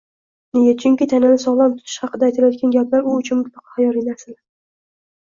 Nega? 0.57 0.71
Chunki 0.83 1.05
tanani 1.09 1.41
sog‘lom 1.43 1.75
tutish 1.75 1.97
haqida 2.05 2.25
aytilayotgan 2.29 2.73
gaplar 2.75 3.05
u 3.11 3.13
uchun 3.19 3.41
mutlaqo 3.43 3.75
xayoliy 3.75 4.07
narsalar 4.07 4.39